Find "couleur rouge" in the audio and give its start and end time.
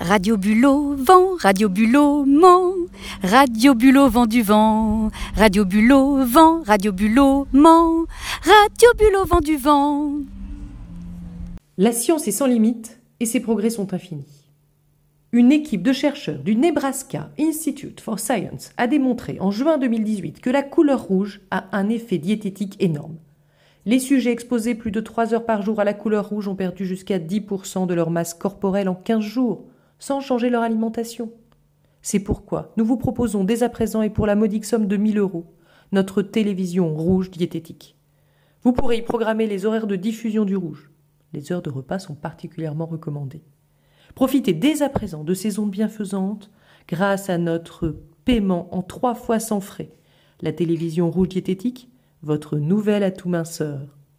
20.62-21.40, 25.94-26.48